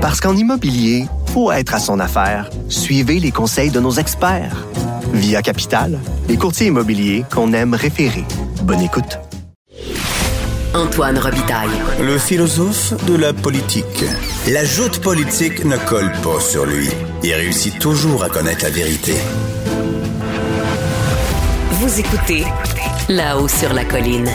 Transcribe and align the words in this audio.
Parce 0.00 0.18
qu'en 0.18 0.34
immobilier, 0.34 1.04
faut 1.26 1.52
être 1.52 1.74
à 1.74 1.78
son 1.78 2.00
affaire. 2.00 2.48
Suivez 2.70 3.20
les 3.20 3.32
conseils 3.32 3.70
de 3.70 3.80
nos 3.80 3.92
experts. 3.92 4.66
Via 5.12 5.42
Capital, 5.42 5.98
les 6.26 6.38
courtiers 6.38 6.68
immobiliers 6.68 7.24
qu'on 7.30 7.52
aime 7.52 7.74
référer. 7.74 8.24
Bonne 8.62 8.80
écoute. 8.80 9.18
Antoine 10.72 11.18
Robitaille. 11.18 11.68
Le 12.00 12.16
philosophe 12.16 12.94
de 13.04 13.14
la 13.14 13.34
politique. 13.34 14.04
La 14.48 14.64
joute 14.64 15.00
politique 15.00 15.66
ne 15.66 15.76
colle 15.76 16.12
pas 16.22 16.40
sur 16.40 16.64
lui. 16.64 16.88
Il 17.22 17.34
réussit 17.34 17.78
toujours 17.78 18.24
à 18.24 18.30
connaître 18.30 18.64
la 18.64 18.70
vérité. 18.70 19.14
Vous 21.72 22.00
écoutez 22.00 22.44
là-haut 23.10 23.48
sur 23.48 23.74
la 23.74 23.84
colline. 23.84 24.30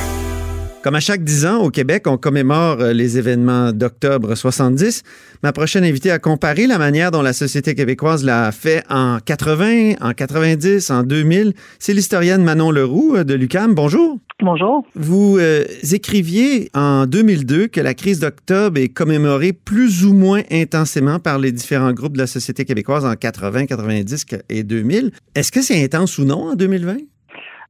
Comme 0.86 0.94
à 0.94 1.00
chaque 1.00 1.24
10 1.24 1.48
ans, 1.48 1.64
au 1.64 1.72
Québec, 1.72 2.04
on 2.06 2.16
commémore 2.16 2.80
euh, 2.80 2.94
les 2.94 3.18
événements 3.18 3.72
d'octobre 3.72 4.36
70. 4.36 5.02
Ma 5.42 5.52
prochaine 5.52 5.84
invitée 5.84 6.12
a 6.12 6.20
comparé 6.20 6.68
la 6.68 6.78
manière 6.78 7.10
dont 7.10 7.24
la 7.24 7.34
société 7.34 7.74
québécoise 7.74 8.24
l'a 8.24 8.52
fait 8.52 8.84
en 8.88 9.18
80, 9.18 9.94
en 10.00 10.12
90, 10.12 10.92
en 10.92 11.02
2000. 11.02 11.54
C'est 11.80 11.94
l'historienne 11.94 12.44
Manon 12.44 12.70
Leroux 12.70 13.16
euh, 13.16 13.24
de 13.24 13.34
l'UCAM. 13.34 13.74
Bonjour. 13.74 14.20
Bonjour. 14.44 14.86
Vous 14.94 15.40
euh, 15.40 15.64
écriviez 15.92 16.70
en 16.76 17.08
2002 17.08 17.66
que 17.66 17.82
la 17.82 17.96
crise 17.96 18.20
d'octobre 18.20 18.80
est 18.80 18.90
commémorée 18.90 19.54
plus 19.54 20.06
ou 20.06 20.14
moins 20.14 20.44
intensément 20.52 21.18
par 21.18 21.40
les 21.40 21.52
différents 21.52 21.94
groupes 21.94 22.14
de 22.14 22.20
la 22.22 22.28
société 22.28 22.64
québécoise 22.64 23.06
en 23.06 23.16
80, 23.16 23.66
90 23.66 24.28
et 24.50 24.62
2000. 24.62 25.14
Est-ce 25.34 25.52
que 25.52 25.64
c'est 25.64 25.84
intense 25.84 26.20
ou 26.20 26.26
non 26.26 26.52
en 26.52 26.54
2020? 26.54 26.98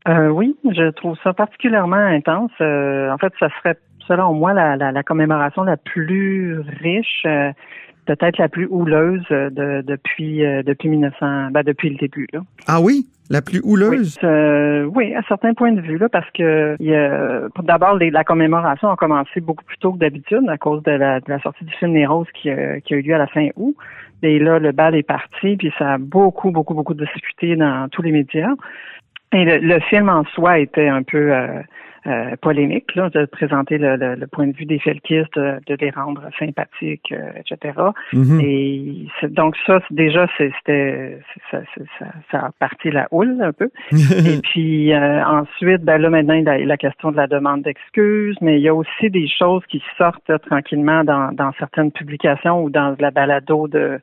Euh, 0.07 0.29
oui, 0.29 0.55
je 0.63 0.91
trouve 0.91 1.17
ça 1.23 1.33
particulièrement 1.33 1.95
intense. 1.95 2.51
Euh, 2.61 3.09
en 3.11 3.17
fait, 3.17 3.33
ça 3.39 3.49
serait, 3.57 3.77
selon 4.07 4.33
moi, 4.33 4.53
la, 4.53 4.75
la, 4.75 5.03
commémoration 5.03 5.63
la 5.63 5.77
plus 5.77 6.59
riche, 6.81 7.23
euh, 7.25 7.51
peut-être 8.05 8.37
la 8.37 8.47
plus 8.47 8.67
houleuse 8.67 9.25
de, 9.29 9.81
depuis 9.81 10.43
depuis 10.63 10.89
1900, 10.89 11.49
ben, 11.51 11.63
depuis 11.63 11.89
le 11.89 11.95
début. 11.95 12.27
Là. 12.33 12.41
Ah 12.67 12.79
oui, 12.79 13.07
la 13.31 13.41
plus 13.41 13.61
houleuse? 13.63 14.19
Oui, 14.21 14.83
oui, 14.93 15.15
à 15.15 15.23
certains 15.27 15.55
points 15.55 15.71
de 15.71 15.81
vue 15.81 15.97
là, 15.97 16.07
parce 16.07 16.29
que 16.29 16.77
d'abord 17.63 17.97
la 17.99 18.23
commémoration 18.23 18.91
a 18.91 18.95
commencé 18.95 19.41
beaucoup 19.41 19.63
plus 19.63 19.77
tôt 19.77 19.93
que 19.93 19.97
d'habitude 19.97 20.47
à 20.49 20.57
cause 20.59 20.83
de 20.83 20.91
la, 20.91 21.19
de 21.19 21.29
la 21.29 21.39
sortie 21.39 21.65
du 21.65 21.73
film 21.73 21.95
Les 21.95 22.05
Roses 22.05 22.27
qui, 22.35 22.49
qui 22.85 22.93
a 22.93 22.97
eu 22.97 23.01
lieu 23.01 23.15
à 23.15 23.19
la 23.19 23.27
fin 23.27 23.49
août. 23.55 23.75
Et 24.21 24.39
là, 24.39 24.59
le 24.59 24.71
bal 24.71 24.95
est 24.95 25.03
parti, 25.03 25.55
puis 25.55 25.71
ça 25.77 25.93
a 25.93 25.97
beaucoup, 25.97 26.49
beaucoup, 26.51 26.73
beaucoup 26.73 26.93
discuté 26.93 27.55
dans 27.55 27.89
tous 27.89 28.01
les 28.01 28.11
médias. 28.11 28.53
Le, 29.43 29.79
film 29.81 30.09
en 30.09 30.23
soi 30.25 30.59
était 30.59 30.87
un 30.87 31.03
peu 31.03 31.33
euh, 31.33 31.61
euh, 32.07 32.35
polémique, 32.41 32.95
là, 32.95 33.09
de 33.09 33.25
présenter 33.25 33.77
le, 33.77 34.25
point 34.27 34.47
de 34.47 34.55
vue 34.55 34.65
des 34.65 34.79
felkistes, 34.79 35.37
de, 35.37 35.77
les 35.79 35.89
rendre 35.89 36.21
sympathiques, 36.39 37.11
euh, 37.11 37.31
etc. 37.35 37.73
Et 38.41 39.07
donc 39.23 39.55
ça, 39.65 39.79
déjà, 39.91 40.27
c'était 40.37 41.19
ça, 41.51 41.59
ça, 41.99 42.05
ça, 42.31 42.37
a 42.37 42.51
parti 42.59 42.91
la 42.91 43.07
houle 43.11 43.35
un 43.41 43.51
peu. 43.51 43.69
Et 43.91 44.39
puis 44.41 44.95
ensuite, 44.95 45.83
ben 45.83 45.97
là 45.97 46.09
maintenant, 46.09 46.35
il 46.35 46.45
y 46.45 46.49
a 46.49 46.57
la 46.57 46.77
question 46.77 47.11
de 47.11 47.17
la 47.17 47.27
demande 47.27 47.63
d'excuses, 47.63 48.37
mais 48.39 48.57
il 48.57 48.61
y 48.61 48.69
a 48.69 48.75
aussi 48.75 49.09
des 49.09 49.27
choses 49.27 49.63
qui 49.67 49.83
sortent 49.97 50.31
tranquillement 50.47 51.03
dans, 51.03 51.33
dans 51.33 51.51
certaines 51.59 51.91
publications 51.91 52.63
ou 52.63 52.69
dans 52.69 52.95
la 52.99 53.11
balado 53.11 53.67
de 53.67 53.99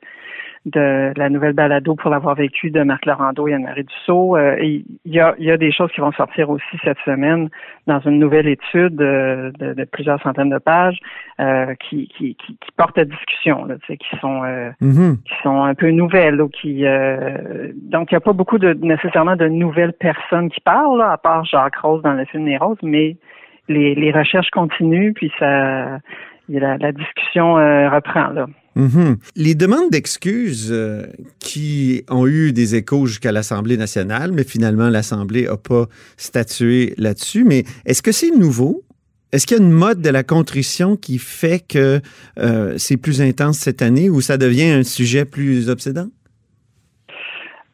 de 0.65 1.13
la 1.17 1.29
nouvelle 1.29 1.55
balado 1.55 1.97
pour 1.97 2.09
l'avoir 2.09 2.37
vécu 2.37 2.71
de 2.71 2.83
Marc 2.83 3.05
Laurando 3.07 3.49
et 3.49 3.55
Anne-Marie 3.55 3.83
Dussault. 3.83 4.37
Euh, 4.37 4.57
il 4.61 4.85
y 5.05 5.19
a, 5.19 5.35
y 5.39 5.51
a 5.51 5.57
des 5.57 5.73
choses 5.73 5.91
qui 5.91 6.01
vont 6.01 6.13
sortir 6.13 6.51
aussi 6.51 6.79
cette 6.85 6.99
semaine 7.05 7.49
dans 7.89 7.99
une 8.01 8.21
nouvelle 8.21 8.47
étude 8.47 8.95
de, 8.95 9.53
de, 9.59 9.85
plusieurs 9.85 10.23
centaines 10.23 10.51
de 10.51 10.59
pages 10.59 10.99
euh, 11.41 11.75
qui, 11.75 12.07
qui, 12.17 12.37
qui, 12.37 12.57
qui 12.57 12.73
portent 12.77 12.97
à 12.97 13.05
discussion, 13.05 13.65
là, 13.65 13.75
qui 13.89 14.17
sont 14.21 14.45
euh, 14.45 14.71
mm-hmm. 14.81 15.17
qui 15.25 15.35
sont 15.43 15.65
un 15.65 15.75
peu 15.75 15.91
nouvelles. 15.91 16.41
Ou 16.41 16.49
qui, 16.49 16.85
donc, 17.91 18.13
il 18.13 18.15
n'y 18.15 18.19
a 18.19 18.21
pas 18.21 18.33
beaucoup 18.33 18.59
de 18.59 18.73
nécessairement 18.75 19.37
de 19.37 19.49
nouvelles 19.49 19.95
personnes 19.95 20.49
qui 20.49 20.61
parlent, 20.61 20.99
là, 20.99 21.11
à 21.13 21.19
part 21.19 21.45
Jacques 21.45 21.77
Rose 21.77 22.03
dans 22.03 22.15
le 22.15 22.25
film 22.27 22.47
Les 22.47 22.57
Roses, 22.57 22.79
mais 22.83 23.17
les, 23.69 23.97
les 23.97 24.13
recherches 24.13 24.51
continuent, 24.51 25.13
puis 25.13 25.33
ça 25.39 25.98
la, 26.48 26.77
la 26.79 26.92
discussion 26.92 27.55
reprend. 27.55 28.29
Là. 28.29 28.47
Mhm. 28.75 29.17
Les 29.37 29.55
demandes 29.55 29.91
d'excuses 29.91 30.71
euh, 30.73 31.05
qui 31.41 32.05
ont 32.09 32.27
eu 32.27 32.53
des 32.53 32.75
échos 32.75 33.07
jusqu'à 33.07 33.33
l'Assemblée 33.33 33.77
nationale, 33.77 34.33
mais 34.33 34.45
finalement 34.45 34.89
l'Assemblée 34.89 35.45
n'a 35.45 35.57
pas 35.57 35.87
statué 36.17 36.95
là-dessus. 36.97 37.45
Mais 37.45 37.65
est-ce 37.85 38.03
que 38.03 38.13
c'est 38.13 38.31
nouveau? 38.31 38.83
Est-ce 39.33 39.47
qu'il 39.47 39.59
y 39.59 39.61
a 39.61 39.63
une 39.63 39.73
mode 39.73 40.01
de 40.01 40.11
la 40.11 40.23
contrition 40.23 40.97
qui 40.97 41.19
fait 41.19 41.67
que 41.67 42.01
euh, 42.39 42.75
c'est 42.77 42.97
plus 42.97 43.23
intense 43.23 43.59
cette 43.59 43.83
année 43.83 44.11
ou 44.11 44.21
ça 44.21 44.37
devient 44.37 44.71
un 44.71 44.83
sujet 44.83 45.25
plus 45.25 45.69
obsédant? 45.69 46.09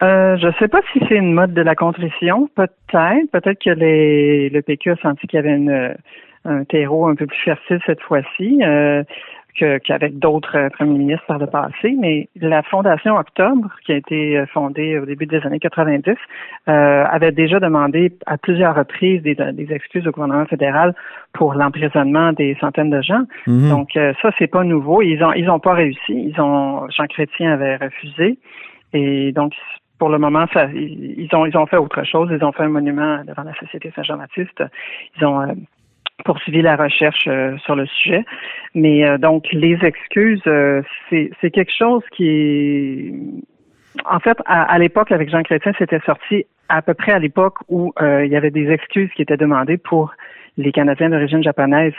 Euh, 0.01 0.37
je 0.37 0.47
ne 0.47 0.53
sais 0.59 0.69
pas 0.69 0.79
si 0.93 0.99
c'est 1.09 1.15
une 1.15 1.33
mode 1.33 1.53
de 1.53 1.61
la 1.61 1.75
contrition. 1.75 2.49
Peut-être. 2.55 3.31
Peut-être 3.31 3.59
que 3.63 3.69
le 3.71 4.61
PQ 4.61 4.91
a 4.91 4.95
senti 4.97 5.27
qu'il 5.27 5.37
y 5.37 5.39
avait 5.39 5.95
un 6.45 6.63
terreau 6.63 7.07
un 7.07 7.15
peu 7.15 7.27
plus 7.27 7.39
fertile 7.43 7.79
cette 7.85 8.01
fois-ci 8.01 8.61
qu'avec 9.57 10.19
d'autres 10.19 10.57
euh, 10.57 10.69
premiers 10.69 10.97
ministres 10.97 11.25
par 11.27 11.39
le 11.39 11.47
passé, 11.47 11.95
mais 11.99 12.29
la 12.35 12.63
Fondation 12.63 13.15
Octobre, 13.17 13.69
qui 13.85 13.91
a 13.91 13.97
été 13.97 14.37
euh, 14.37 14.45
fondée 14.47 14.97
au 14.99 15.05
début 15.05 15.25
des 15.25 15.39
années 15.45 15.59
90, 15.59 16.15
euh, 16.67 17.05
avait 17.09 17.31
déjà 17.31 17.59
demandé 17.59 18.13
à 18.25 18.37
plusieurs 18.37 18.75
reprises 18.75 19.21
des, 19.21 19.37
excuses 19.69 20.07
au 20.07 20.11
gouvernement 20.11 20.45
fédéral 20.45 20.95
pour 21.33 21.53
l'emprisonnement 21.53 22.33
des 22.33 22.55
centaines 22.59 22.89
de 22.89 23.01
gens. 23.01 23.23
Mhm. 23.47 23.69
Donc 23.69 23.89
ça, 23.93 24.31
c'est 24.37 24.47
pas 24.47 24.63
nouveau. 24.63 25.01
Ils 25.01 25.23
ont 25.23 25.33
ils 25.33 25.49
ont 25.49 25.59
pas 25.59 25.73
réussi. 25.73 25.99
Ils 26.09 26.39
ont 26.39 26.89
Jean 26.89 27.05
Chrétien 27.07 27.53
avait 27.53 27.75
refusé, 27.75 28.39
et 28.93 29.31
donc 29.31 29.53
pour 29.99 30.09
le 30.09 30.17
moment, 30.17 30.45
ça, 30.53 30.65
ils 30.73 31.29
ont 31.33 31.45
ils 31.45 31.57
ont 31.57 31.65
fait 31.65 31.77
autre 31.77 32.03
chose. 32.03 32.29
Ils 32.31 32.43
ont 32.43 32.51
fait 32.51 32.63
un 32.63 32.69
monument 32.69 33.23
devant 33.25 33.43
la 33.43 33.53
Société 33.55 33.91
Saint-Jean-Baptiste. 33.95 34.63
Ils 35.17 35.25
ont 35.25 35.55
poursuivi 36.23 36.61
la 36.61 36.75
recherche 36.75 37.27
euh, 37.27 37.57
sur 37.59 37.75
le 37.75 37.85
sujet. 37.85 38.25
Mais 38.75 39.07
euh, 39.07 39.17
donc, 39.17 39.45
les 39.51 39.77
excuses, 39.83 40.41
euh, 40.47 40.81
c'est 41.09 41.51
quelque 41.51 41.71
chose 41.75 42.03
qui 42.15 42.27
est... 42.27 43.13
En 44.05 44.19
fait, 44.19 44.37
à, 44.45 44.77
l'époque, 44.79 45.11
avec 45.11 45.29
Jean 45.29 45.43
Chrétien, 45.43 45.73
c'était 45.77 45.99
sorti 46.05 46.45
à 46.69 46.81
peu 46.81 46.93
près 46.93 47.11
à 47.11 47.19
l'époque 47.19 47.55
où 47.67 47.91
il 47.99 48.27
y 48.27 48.35
avait 48.35 48.51
des 48.51 48.69
excuses 48.69 49.09
qui 49.15 49.23
étaient 49.23 49.35
demandées 49.35 49.77
pour 49.77 50.13
les 50.57 50.71
Canadiens 50.71 51.09
d'origine 51.09 51.43
japonaise. 51.43 51.93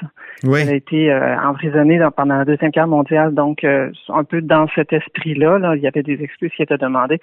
Oui. 0.45 0.61
Ils 0.61 0.69
avaient 0.69 0.77
été 0.77 1.13
emprisonnés 1.13 1.99
pendant 2.17 2.37
la 2.37 2.45
Deuxième 2.45 2.71
Guerre 2.71 2.87
mondiale. 2.87 3.35
Donc, 3.35 3.65
un 3.65 4.25
peu 4.25 4.41
dans 4.41 4.69
cet 4.75 4.93
esprit-là, 4.93 5.59
là, 5.59 5.75
il 5.75 5.83
y 5.83 5.89
avait 5.89 6.05
des 6.05 6.23
excuses 6.23 6.53
qui 6.57 6.63
étaient 6.63 6.79
demandées. 6.79 7.21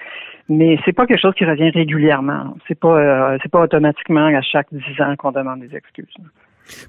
Mais 0.50 0.78
c'est 0.85 0.94
pas 0.94 1.08
quelque 1.08 1.22
chose 1.22 1.34
qui 1.35 1.46
revient 1.46 1.69
régulièrement. 1.69 2.56
C'est 2.68 2.79
pas, 2.79 3.38
c'est 3.41 3.50
pas 3.50 3.62
automatiquement 3.62 4.28
à 4.28 4.41
chaque 4.41 4.68
dix 4.72 5.02
ans 5.02 5.16
qu'on 5.16 5.31
demande 5.31 5.62
des 5.62 5.75
excuses. 5.75 6.14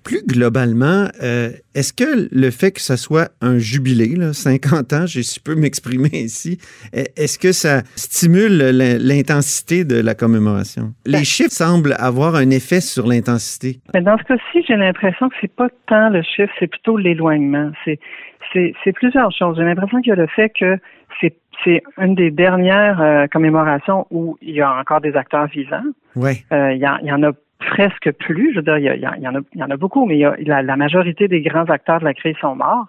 Plus 0.04 0.24
globalement, 0.26 1.08
euh, 1.22 1.50
est-ce 1.74 1.92
que 1.92 2.28
le 2.30 2.50
fait 2.50 2.72
que 2.72 2.80
ça 2.80 2.96
soit 2.96 3.28
un 3.40 3.58
jubilé, 3.58 4.16
là, 4.16 4.32
50 4.32 4.92
ans, 4.92 5.06
si 5.06 5.22
je 5.22 5.40
peux 5.42 5.54
m'exprimer 5.54 6.10
ici, 6.12 6.58
est-ce 6.92 7.38
que 7.38 7.52
ça 7.52 7.82
stimule 7.96 8.58
l'intensité 9.00 9.84
de 9.84 10.00
la 10.00 10.14
commémoration? 10.14 10.94
Les 11.06 11.18
ben 11.18 11.24
chiffres 11.24 11.52
semblent 11.52 11.94
avoir 11.98 12.34
un 12.34 12.50
effet 12.50 12.80
sur 12.80 13.06
l'intensité. 13.06 13.80
Dans 13.94 14.18
ce 14.18 14.24
cas-ci, 14.24 14.64
j'ai 14.66 14.76
l'impression 14.76 15.28
que 15.28 15.34
c'est 15.40 15.54
pas 15.54 15.68
tant 15.86 16.10
le 16.10 16.22
chiffre, 16.22 16.52
c'est 16.58 16.66
plutôt 16.66 16.96
l'éloignement. 16.96 17.72
C'est 17.84 18.92
plusieurs 18.92 19.30
choses. 19.32 19.56
J'ai 19.56 19.64
l'impression 19.64 20.00
qu'il 20.00 20.10
y 20.10 20.12
a 20.12 20.16
le 20.16 20.26
fait 20.26 20.50
que 20.50 20.78
c'est 21.20 21.34
c'est 21.64 21.82
une 21.98 22.14
des 22.14 22.30
dernières 22.30 23.00
euh, 23.00 23.26
commémorations 23.26 24.06
où 24.10 24.38
il 24.40 24.54
y 24.54 24.60
a 24.60 24.72
encore 24.78 25.00
des 25.00 25.16
acteurs 25.16 25.46
vivants. 25.46 25.82
Ouais. 26.14 26.44
Euh, 26.52 26.72
il, 26.72 26.78
y 26.78 26.86
il 27.02 27.08
y 27.08 27.12
en 27.12 27.22
a 27.22 27.32
presque 27.58 28.12
plus. 28.12 28.52
Je 28.52 28.56
veux 28.56 28.62
dire, 28.62 28.78
il 28.78 28.84
y, 28.84 28.96
il 28.96 29.22
y, 29.22 29.28
en, 29.28 29.34
a, 29.34 29.40
il 29.54 29.60
y 29.60 29.62
en 29.62 29.70
a 29.70 29.76
beaucoup, 29.76 30.06
mais 30.06 30.18
la, 30.18 30.62
la, 30.62 30.76
majorité 30.76 31.28
des 31.28 31.40
grands 31.40 31.64
acteurs 31.64 32.00
de 32.00 32.04
la 32.04 32.14
crise 32.14 32.36
sont 32.40 32.56
morts. 32.56 32.86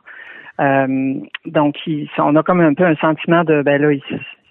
Euh, 0.60 1.14
donc, 1.46 1.76
ils, 1.88 2.10
on 2.18 2.36
a 2.36 2.44
comme 2.44 2.62
un 2.62 2.74
peu 2.74 2.86
un 2.86 2.96
sentiment 2.96 3.44
de, 3.44 3.62
ben 3.62 3.82
là, 3.82 3.92
ils 3.94 4.02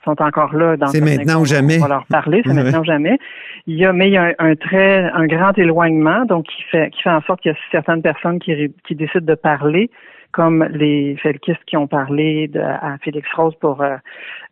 sont 0.05 0.21
encore 0.23 0.55
là. 0.55 0.77
dans 0.77 0.87
C'est 0.87 1.01
maintenant 1.01 1.41
ou 1.41 1.45
jamais. 1.45 1.79
On 1.79 1.83
va 1.83 1.89
leur 1.89 2.07
parler, 2.07 2.43
c'est 2.45 2.55
maintenant 2.55 2.81
ou 2.81 2.85
jamais. 2.85 3.19
Il 3.67 3.77
y 3.77 3.85
a, 3.85 3.93
mais 3.93 4.09
il 4.09 4.15
y 4.15 4.17
a 4.17 4.35
un, 4.39 4.55
très, 4.55 5.11
un 5.11 5.27
grand 5.27 5.57
éloignement, 5.59 6.25
donc 6.25 6.47
qui 6.47 6.63
fait, 6.71 6.91
qui 6.91 7.03
fait 7.03 7.11
en 7.11 7.21
sorte 7.23 7.41
qu'il 7.43 7.53
y 7.53 7.55
a 7.55 7.59
certaines 7.71 8.03
personnes 8.03 8.39
qui, 8.39 8.73
qui 8.87 8.95
décident 8.95 9.27
de 9.27 9.35
parler, 9.35 9.91
comme 10.33 10.65
les 10.71 11.17
felkistes 11.23 11.65
qui 11.67 11.77
ont 11.77 11.87
parlé 11.87 12.49
de, 12.49 12.61
à 12.61 12.97
Félix 13.03 13.29
Rose 13.35 13.55
pour 13.61 13.83
euh, 13.83 13.97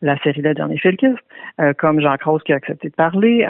la 0.03 0.19
série 0.19 0.43
Le 0.43 0.55
Dernier 0.55 0.79
Felkiste, 0.79 1.19
euh, 1.61 1.73
comme 1.73 2.01
Jacques 2.01 2.25
Rose 2.25 2.43
qui 2.45 2.53
a 2.53 2.57
accepté 2.57 2.91
de 2.91 2.95
parler. 2.95 3.47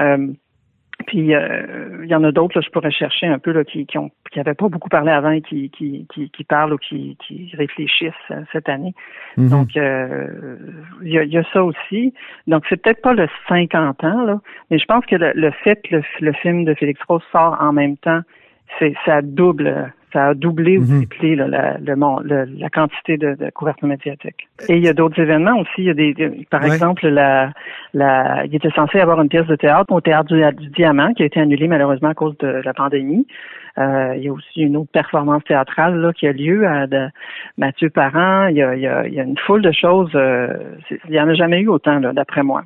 Puis 1.07 1.35
euh, 1.35 2.03
il 2.03 2.09
y 2.11 2.15
en 2.15 2.25
a 2.25 2.33
d'autres, 2.33 2.61
je 2.61 2.71
pourrais 2.71 2.91
chercher 2.91 3.27
un 3.27 3.39
peu 3.39 3.53
là, 3.53 3.65
qui 3.65 3.87
qui 3.87 3.97
ont 3.97 4.11
qui 4.33 4.41
avaient 4.41 4.55
pas 4.55 4.69
beaucoup 4.69 4.89
parlé 4.89 5.13
avant 5.13 5.31
et 5.31 5.41
qui 5.41 5.71
qui 5.71 6.07
qui, 6.13 6.31
qui 6.31 6.45
parlent 6.45 6.75
ou 6.75 6.79
qui, 6.79 7.17
qui 7.27 7.51
réfléchissent 7.57 8.13
euh, 8.31 8.43
cette 8.53 8.69
année. 8.69 8.95
Mhm. 9.37 9.49
Donc 9.49 9.77
euh, 9.77 10.57
il 11.03 11.13
y, 11.13 11.19
a, 11.19 11.25
y, 11.25 11.39
a, 11.39 11.45
ça 11.53 11.63
aussi. 11.63 12.13
Donc 12.47 12.65
c'est 12.69 12.83
peut-être 12.83 13.03
pas 13.03 13.15
le 13.15 13.29
50 13.49 14.05
ans 14.05 14.25
là, 14.25 14.41
mais 14.71 14.79
je 14.79 14.85
pense 14.85 15.07
que 15.07 15.17
le, 15.17 15.51
fait 15.63 15.81
que 15.89 16.03
le, 16.21 16.33
film 16.33 16.65
de 16.65 16.75
Félix 16.75 17.01
Rose 17.09 17.23
sort 17.31 17.57
en 17.61 17.73
même 17.73 17.97
temps 17.97 18.23
c'est 18.79 18.95
ça 19.05 19.23
double 19.23 19.93
ça 20.13 20.29
a 20.29 20.35
doublé 20.35 20.79
ou 20.79 20.83
Mhm. 20.83 20.99
triplé 21.07 21.37
là, 21.37 21.47
la, 21.49 21.79
le, 21.79 21.95
le- 22.25 22.49
la 22.59 22.71
quantité 22.71 23.19
de, 23.19 23.35
de 23.35 23.51
couverture 23.51 23.87
médiatique. 23.89 24.49
Et 24.69 24.77
il 24.77 24.83
y 24.83 24.89
a 24.89 24.95
d'autres 24.95 25.21
événements 25.21 25.59
aussi. 25.59 25.73
Il 25.79 25.85
y 25.85 25.91
a 25.91 25.95
des, 25.95 26.15
des- 26.15 26.47
par 26.49 26.63
Ouais. 26.63 26.69
exemple, 26.69 27.07
la, 27.09 27.51
la, 27.93 28.45
il 28.47 28.55
était 28.55 28.71
censé 28.71 28.99
avoir 28.99 29.21
une 29.21 29.29
pièce 29.29 29.47
de 29.47 29.57
théâtre 29.57 29.93
au 29.93 30.01
théâtre 30.01 30.33
du, 30.33 30.43
du 30.65 30.71
Diamant 30.71 31.13
qui 31.13 31.23
a 31.23 31.27
été 31.27 31.39
annulée 31.41 31.69
malheureusement 31.69 32.09
à 32.11 32.15
cause 32.15 32.39
de 32.39 32.47
la 32.65 32.73
pandémie. 32.73 33.27
Euh, 33.79 34.15
il 34.17 34.23
y 34.23 34.29
a 34.29 34.33
aussi 34.33 34.63
une 34.63 34.79
autre 34.79 34.91
performance 34.91 35.45
théâtrale 35.45 36.01
là, 36.01 36.13
qui 36.15 36.27
a 36.27 36.33
lieu 36.33 36.67
à 36.67 36.87
de 36.87 37.09
Mathieu 37.59 37.91
Parent. 37.91 38.47
Il 38.47 38.57
y 38.57 38.63
a, 38.63 38.75
il 38.75 38.81
y 38.81 38.87
a, 38.87 39.07
il 39.07 39.13
y 39.13 39.21
a 39.21 39.25
une 39.25 39.37
foule 39.37 39.61
de 39.61 39.73
choses. 39.73 40.13
euh, 40.15 40.49
il 41.09 41.15
y 41.15 41.21
en 41.21 41.29
a 41.29 41.35
jamais 41.35 41.61
eu 41.61 41.69
autant 41.69 42.01
d'après 42.01 42.43
moi. 42.43 42.63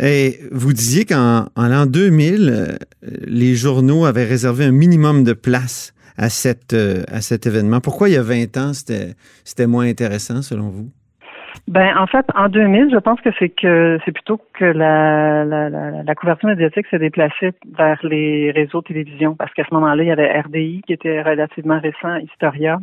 Et 0.00 0.38
vous 0.52 0.72
disiez 0.72 1.04
qu'en 1.04 1.46
en 1.56 1.68
l'an 1.68 1.86
2000, 1.86 2.48
euh, 2.50 2.76
les 3.26 3.54
journaux 3.54 4.04
avaient 4.04 4.24
réservé 4.24 4.64
un 4.64 4.72
minimum 4.72 5.24
de 5.24 5.32
place 5.32 5.92
à, 6.16 6.28
cette, 6.28 6.72
euh, 6.72 7.02
à 7.08 7.20
cet 7.20 7.46
événement. 7.46 7.80
Pourquoi 7.80 8.08
il 8.08 8.14
y 8.14 8.16
a 8.16 8.22
20 8.22 8.56
ans, 8.56 8.72
c'était 8.72 9.66
moins 9.66 9.88
intéressant 9.88 10.42
selon 10.42 10.68
vous? 10.68 10.90
Ben, 11.66 11.96
en 11.98 12.06
fait, 12.06 12.24
en 12.34 12.48
2000, 12.48 12.90
je 12.92 12.98
pense 12.98 13.20
que 13.20 13.30
c'est 13.38 13.48
que 13.48 13.98
c'est 14.04 14.12
plutôt 14.12 14.40
que 14.54 14.64
la, 14.64 15.44
la, 15.44 15.68
la, 15.68 16.02
la 16.02 16.14
couverture 16.14 16.48
médiatique 16.48 16.86
s'est 16.90 16.98
déplacée 16.98 17.52
vers 17.76 17.98
les 18.04 18.52
réseaux 18.52 18.80
de 18.80 18.86
télévision 18.86 19.34
parce 19.34 19.52
qu'à 19.52 19.64
ce 19.68 19.74
moment-là, 19.74 20.02
il 20.02 20.06
y 20.06 20.12
avait 20.12 20.40
RDI 20.40 20.82
qui 20.86 20.92
était 20.92 21.20
relativement 21.22 21.80
récent, 21.80 22.16
Historia. 22.16 22.78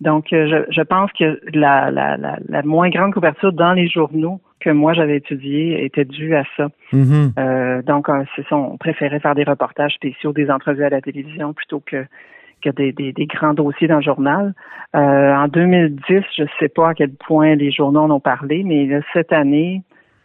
Donc, 0.00 0.32
euh, 0.32 0.48
je, 0.48 0.72
je 0.74 0.82
pense 0.82 1.10
que 1.12 1.40
la, 1.54 1.90
la, 1.90 2.16
la 2.16 2.62
moins 2.62 2.90
grande 2.90 3.14
couverture 3.14 3.52
dans 3.52 3.72
les 3.72 3.88
journaux 3.88 4.40
que 4.64 4.70
moi 4.70 4.94
j'avais 4.94 5.18
étudié 5.18 5.84
était 5.84 6.06
due 6.06 6.34
à 6.34 6.44
ça. 6.56 6.68
Mhm. 6.92 7.32
Euh, 7.38 7.82
donc, 7.82 8.08
euh, 8.08 8.24
c'est 8.34 8.46
ça, 8.48 8.56
on 8.56 8.78
préférait 8.78 9.20
faire 9.20 9.34
des 9.34 9.44
reportages 9.44 9.94
spéciaux, 9.94 10.32
des 10.32 10.50
entrevues 10.50 10.84
à 10.84 10.88
la 10.88 11.02
télévision 11.02 11.52
plutôt 11.52 11.80
que 11.84 12.06
que 12.62 12.70
des, 12.70 12.92
des, 12.92 13.12
des 13.12 13.26
grands 13.26 13.52
dossiers 13.52 13.88
dans 13.88 13.96
le 13.96 14.02
journal. 14.02 14.54
Euh, 14.96 15.34
en 15.34 15.48
2010, 15.48 16.22
je 16.34 16.42
ne 16.44 16.48
sais 16.58 16.70
pas 16.70 16.90
à 16.90 16.94
quel 16.94 17.10
point 17.10 17.56
les 17.56 17.70
journaux 17.70 18.00
en 18.00 18.10
ont 18.10 18.20
parlé, 18.20 18.62
mais 18.64 18.86
là, 18.86 19.00
cette 19.12 19.34
année, 19.34 19.82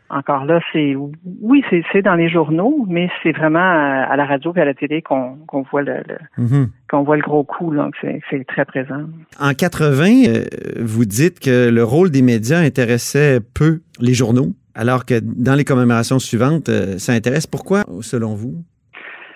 encore 0.10 0.46
là, 0.46 0.60
c'est 0.74 0.96
oui, 1.42 1.64
c'est 1.92 2.02
dans 2.02 2.16
les 2.16 2.30
journaux, 2.30 2.86
mais 2.90 3.10
c'est 3.22 3.32
vraiment 3.32 3.60
à, 3.60 4.08
à 4.12 4.16
la 4.16 4.26
radio 4.26 4.54
et 4.56 4.62
à 4.62 4.66
la 4.66 4.74
télé 4.74 5.02
qu'on 5.02 5.36
qu'on 5.48 5.62
voit 5.64 5.82
le, 5.82 5.98
le- 6.08 6.44
Mhm. 6.44 6.70
qu'on 6.90 7.04
voit 7.04 7.16
le 7.18 7.22
gros 7.22 7.44
coup, 7.44 7.74
c'est 8.02 8.20
c'est 8.30 8.46
très 8.48 8.66
présent. 8.66 9.04
En 9.40 9.54
80, 9.54 10.06
euh, 10.28 10.46
vous 10.80 11.06
dites 11.06 11.40
que 11.40 11.70
le 11.70 11.84
rôle 11.84 12.10
des 12.12 12.22
médias 12.22 12.60
intéressait 12.60 13.40
peu 13.54 13.82
les 14.00 14.14
journaux, 14.14 14.54
alors 14.76 15.06
que 15.06 15.20
dans 15.22 15.56
les 15.56 15.66
commémorations 15.66 16.20
suivantes, 16.20 16.70
euh, 16.70 16.98
ça 16.98 17.14
intéresse. 17.14 17.48
Pourquoi, 17.48 17.84
selon 18.02 18.34
vous? 18.36 18.64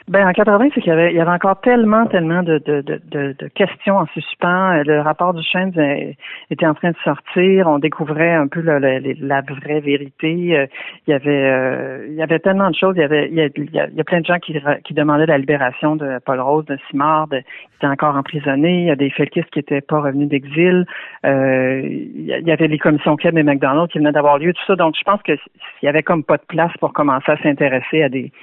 Ben 0.09 0.27
en 0.27 0.33
80, 0.33 0.69
c'est 0.75 0.81
qu'il 0.81 0.89
y 0.89 0.93
avait, 0.93 1.11
il 1.13 1.15
y 1.15 1.21
avait 1.21 1.31
encore 1.31 1.61
tellement, 1.61 2.05
tellement 2.07 2.43
de, 2.43 2.57
de, 2.57 2.81
de, 2.81 2.99
de, 3.39 3.47
questions 3.47 3.95
en 3.95 4.05
suspens. 4.07 4.83
Le 4.83 4.99
rapport 4.99 5.33
du 5.33 5.41
Chêne 5.41 5.71
euh, 5.77 6.11
était 6.51 6.65
en 6.65 6.73
train 6.73 6.91
de 6.91 6.97
sortir. 7.05 7.67
On 7.67 7.79
découvrait 7.79 8.33
un 8.33 8.47
peu 8.47 8.59
la, 8.59 8.79
la, 8.79 9.41
vraie 9.41 9.79
vérité. 9.79 10.57
Euh, 10.57 10.67
Il 11.07 11.11
y 11.11 11.13
avait, 11.13 11.49
euh, 11.49 12.05
il 12.09 12.15
y 12.15 12.21
avait 12.21 12.39
tellement 12.39 12.69
de 12.69 12.75
choses. 12.75 12.95
Il 12.97 12.99
y 12.99 13.03
avait, 13.03 13.29
il 13.29 13.35
y 13.35 13.79
a, 13.79 14.03
plein 14.03 14.19
de 14.19 14.25
gens 14.25 14.39
qui, 14.39 14.57
qui 14.83 14.93
demandaient 14.93 15.25
la 15.25 15.37
libération 15.37 15.95
de 15.95 16.19
Paul 16.25 16.41
Rose, 16.41 16.65
de 16.65 16.77
Simard, 16.89 17.29
qui 17.29 17.37
était 17.77 17.87
encore 17.87 18.17
emprisonné. 18.17 18.81
Il 18.81 18.87
y 18.87 18.91
a 18.91 18.97
des 18.97 19.09
felkistes 19.09 19.51
qui 19.51 19.59
n'étaient 19.59 19.79
pas 19.79 20.01
revenus 20.01 20.27
d'exil. 20.27 20.85
Euh, 21.25 21.81
il 21.81 22.25
y 22.25 22.51
avait 22.51 22.67
les 22.67 22.77
commissions 22.77 23.15
Keb 23.15 23.37
et 23.37 23.43
McDonald 23.43 23.89
qui 23.89 23.99
venaient 23.99 24.11
d'avoir 24.11 24.37
lieu, 24.37 24.51
tout 24.53 24.65
ça. 24.67 24.75
Donc, 24.75 24.95
je 24.97 25.03
pense 25.03 25.21
que 25.21 25.37
s'il 25.37 25.85
y 25.85 25.87
avait 25.87 26.03
comme 26.03 26.25
pas 26.25 26.37
de 26.37 26.45
place 26.45 26.71
pour 26.81 26.91
commencer 26.91 27.31
à 27.31 27.37
s'intéresser 27.37 28.03
à 28.03 28.09
des, 28.09 28.33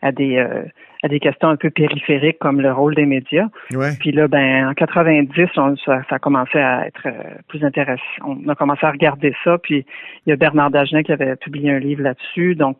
à 0.00 0.12
des, 0.12 0.38
euh, 0.38 0.62
à 1.02 1.08
des 1.08 1.18
questions 1.20 1.48
un 1.48 1.56
peu 1.56 1.70
périphériques 1.70 2.38
comme 2.38 2.60
le 2.60 2.72
rôle 2.72 2.94
des 2.94 3.06
médias. 3.06 3.46
Ouais. 3.72 3.92
Puis 4.00 4.12
là, 4.12 4.28
ben 4.28 4.68
en 4.68 4.74
90, 4.74 5.32
on, 5.56 5.76
ça, 5.76 6.02
ça 6.10 6.16
a 6.16 6.18
commencé 6.18 6.58
à 6.58 6.86
être 6.86 7.06
euh, 7.06 7.12
plus 7.48 7.64
intéressant. 7.64 8.02
On 8.26 8.48
a 8.48 8.54
commencé 8.54 8.84
à 8.84 8.90
regarder 8.90 9.34
ça. 9.42 9.56
Puis 9.58 9.86
il 10.26 10.30
y 10.30 10.32
a 10.32 10.36
Bernard 10.36 10.70
Dagenet 10.70 11.02
qui 11.04 11.12
avait 11.12 11.36
publié 11.36 11.70
un 11.70 11.78
livre 11.78 12.02
là-dessus. 12.02 12.54
Donc 12.54 12.76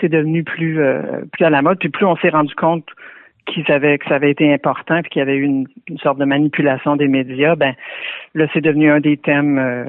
c'est 0.00 0.08
devenu 0.08 0.42
plus 0.44 0.80
euh, 0.80 1.02
plus 1.32 1.44
à 1.44 1.50
la 1.50 1.60
mode. 1.62 1.78
Puis 1.78 1.90
plus 1.90 2.06
on 2.06 2.16
s'est 2.16 2.30
rendu 2.30 2.54
compte 2.54 2.86
qu'ils 3.46 3.70
avaient 3.72 3.98
que 3.98 4.06
ça 4.08 4.14
avait 4.14 4.30
été 4.30 4.52
important 4.52 5.00
puis 5.02 5.10
qu'il 5.10 5.20
y 5.20 5.22
avait 5.22 5.36
eu 5.36 5.42
une, 5.42 5.66
une 5.88 5.98
sorte 5.98 6.18
de 6.18 6.24
manipulation 6.24 6.94
des 6.96 7.08
médias, 7.08 7.56
ben 7.56 7.74
là 8.34 8.46
c'est 8.52 8.60
devenu 8.60 8.90
un 8.90 9.00
des 9.00 9.16
thèmes 9.16 9.58
euh, 9.58 9.84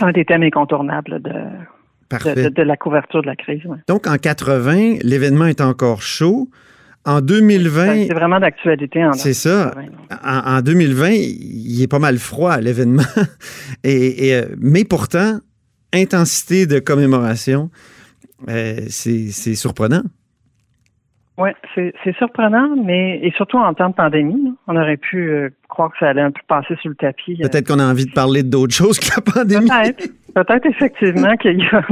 un 0.00 0.10
des 0.12 0.24
thèmes 0.24 0.42
incontournables 0.42 1.20
de, 1.22 1.30
de, 1.30 2.42
de- 2.44 2.48
de 2.48 2.62
la 2.62 2.76
couverture 2.76 3.22
de 3.22 3.26
la 3.26 3.36
crise. 3.36 3.64
ouais. 3.66 3.76
Donc, 3.88 4.06
en 4.06 4.16
80, 4.16 4.98
l'événement 5.02 5.46
est 5.46 5.60
encore 5.60 6.02
chaud. 6.02 6.48
En 7.06 7.20
2020, 7.20 7.86
Ben, 7.86 8.06
C'est 8.08 8.14
vraiment 8.14 8.40
d'actualité 8.40 9.04
en 9.04 9.12
c'est 9.12 9.34
ça. 9.34 9.74
En, 10.24 10.56
en 10.56 10.60
2020, 10.62 11.10
il 11.10 11.82
est 11.82 11.90
pas 11.90 11.98
mal 11.98 12.16
froid, 12.16 12.56
l'événement. 12.58 13.02
Et, 13.84 14.28
et, 14.28 14.34
euh, 14.34 14.46
mais 14.58 14.84
pourtant, 14.84 15.40
intensité 15.92 16.66
de 16.66 16.78
commémoration, 16.78 17.70
euh, 18.48 18.76
c'est 18.88 19.54
surprenant. 19.54 20.02
Oui, 21.36 21.50
c'est 21.74 22.16
surprenant, 22.16 22.76
mais 22.76 23.18
et 23.22 23.32
surtout 23.32 23.58
en 23.58 23.74
temps 23.74 23.88
de 23.90 23.94
pandémie, 23.94 24.54
on 24.68 24.76
aurait 24.76 24.96
pu 24.96 25.30
euh, 25.30 25.50
croire 25.68 25.90
que 25.90 25.98
ça 25.98 26.10
allait 26.10 26.22
un 26.22 26.30
peu 26.30 26.40
passer 26.46 26.76
sous 26.80 26.88
le 26.88 26.94
tapis. 26.94 27.36
Peut-être 27.36 27.66
qu'on 27.66 27.80
a 27.80 27.90
envie 27.90 28.06
de 28.06 28.12
parler 28.12 28.44
d'autres 28.44 28.74
choses 28.74 29.00
que 29.00 29.10
la 29.16 29.20
pandémie. 29.20 29.68
Peut-être. 29.68 30.10
Peut-être 30.34 30.66
effectivement 30.66 31.36
qu'il 31.36 31.62
y 31.62 31.66
a, 31.66 31.82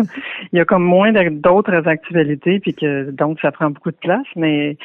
y 0.52 0.60
a 0.60 0.64
comme 0.64 0.84
moins 0.84 1.12
d'autres 1.12 1.86
actualités, 1.86 2.58
puis 2.60 2.74
que 2.74 3.10
donc 3.10 3.38
ça 3.40 3.52
prend 3.52 3.70
beaucoup 3.70 3.90
de 3.90 3.96
place, 3.96 4.26
mais 4.36 4.76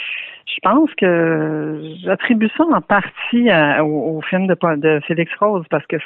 je 0.46 0.60
pense 0.62 0.94
que 0.96 1.82
j'attribue 2.04 2.50
ça 2.56 2.64
en 2.72 2.82
partie 2.82 3.50
au, 3.82 4.22
film 4.22 4.48
de, 4.48 4.76
de 4.76 5.00
Félix 5.08 5.32
Rose, 5.40 5.66
parce 5.70 5.86
que 5.88 5.98